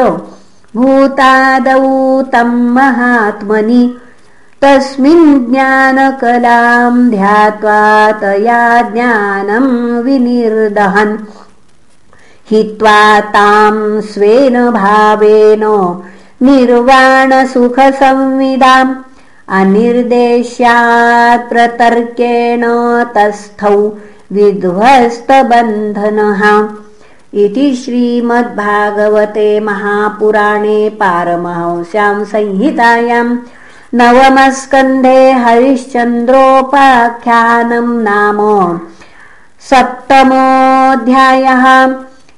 भूतादौ 0.75 1.81
तम् 2.33 2.69
महात्मनि 2.75 3.81
तस्मिन् 4.63 5.51
ज्ञानकलाम् 5.51 7.09
ध्यात्वा 7.09 8.11
तया 8.11 8.81
ज्ञानम् 8.81 10.03
विनिर्दहन्। 10.03 11.17
हित्वा 12.51 13.19
ताम् 13.19 14.01
स्वेन 14.01 14.71
भावेन 14.71 15.63
निर्वाणसुखसंविदाम्। 16.41 18.95
अनिर्देश्यात् 19.49 21.49
प्रतर्केण 21.49 22.63
तस्थौ 23.15 23.97
विध्वस्तबन्धनः। 24.31 26.69
इति 27.33 27.75
श्रीमद्भागवते 27.75 29.59
महापुराणे 29.59 30.89
पारमहंस्यां 30.89 32.25
संहितायाम् 32.25 33.37
नवमस्कन्धे 33.95 35.31
हरिश्चन्द्रोपाख्यानम् 35.31 38.03
नाम 38.03 38.39
सप्तमोऽध्यायः। 39.69 41.65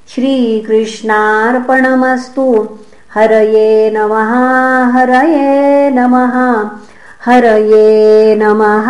श्रीकृष्णार्पणमस्तु। 0.08 2.68
हरये 3.14 3.90
नमः 3.90 4.32
हरये 4.94 5.90
नमः 5.90 6.34
हरये 7.26 8.36
नमः 8.36 8.88